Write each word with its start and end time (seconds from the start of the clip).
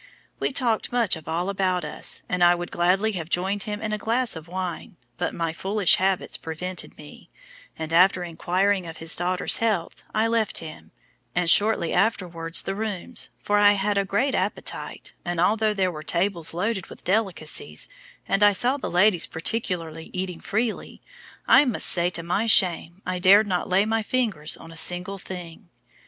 We 0.39 0.49
talked 0.49 0.91
much 0.91 1.15
of 1.15 1.27
all 1.27 1.47
about 1.47 1.85
us, 1.85 2.23
and 2.27 2.43
I 2.43 2.55
would 2.55 2.71
gladly 2.71 3.11
have 3.11 3.29
joined 3.29 3.61
him 3.69 3.83
in 3.83 3.93
a 3.93 3.99
glass 3.99 4.35
of 4.35 4.47
wine, 4.47 4.97
but 5.19 5.31
my 5.31 5.53
foolish 5.53 5.97
habits 5.97 6.37
prevented 6.37 6.97
me, 6.97 7.29
and 7.77 7.93
after 7.93 8.23
inquiring 8.23 8.87
of 8.87 8.97
his 8.97 9.15
daughter's 9.15 9.57
health, 9.57 10.01
I 10.11 10.25
left 10.25 10.57
him, 10.57 10.91
and 11.35 11.47
shortly 11.51 11.93
afterwards 11.93 12.63
the 12.63 12.73
rooms; 12.73 13.29
for 13.43 13.59
I 13.59 13.73
had 13.73 13.95
a 13.95 14.03
great 14.03 14.33
appetite, 14.33 15.13
and 15.23 15.39
although 15.39 15.75
there 15.75 15.91
were 15.91 16.01
tables 16.01 16.51
loaded 16.55 16.87
with 16.87 17.03
delicacies, 17.03 17.87
and 18.27 18.41
I 18.41 18.53
saw 18.53 18.77
the 18.77 18.89
ladies 18.89 19.27
particularly 19.27 20.09
eating 20.13 20.39
freely, 20.39 21.03
I 21.47 21.63
must 21.63 21.85
say 21.85 22.09
to 22.09 22.23
my 22.23 22.47
shame 22.47 23.03
I 23.05 23.19
dared 23.19 23.45
not 23.45 23.69
lay 23.69 23.85
my 23.85 24.01
fingers 24.01 24.57
on 24.57 24.71
a 24.71 24.75
single 24.75 25.19
thing. 25.19 25.69